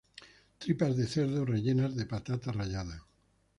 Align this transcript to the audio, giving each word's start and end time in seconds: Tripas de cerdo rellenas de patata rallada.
Tripas 0.61 0.95
de 0.97 1.05
cerdo 1.05 1.45
rellenas 1.45 1.95
de 1.95 2.07
patata 2.07 2.51
rallada. 2.51 3.01